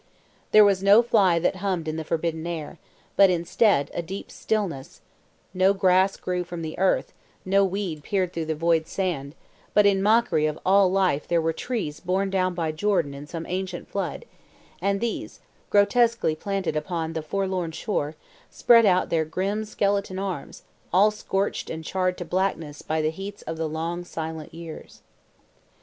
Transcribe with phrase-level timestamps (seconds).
[0.51, 2.79] There was no fly that hummed in the forbidden air,
[3.15, 5.01] but instead a deep stillness;
[5.53, 7.13] no grass grew from the earth,
[7.45, 9.35] no weed peered through the void sand;
[9.75, 13.45] but in mockery of all life there were trees borne down by Jordan in some
[13.47, 14.25] ancient flood,
[14.81, 18.15] and these, grotesquely planted upon the forlorn shore,
[18.49, 23.43] spread out their grim skeleton arms, all scorched and charred to blackness by the heats
[23.43, 25.01] of the long silent years.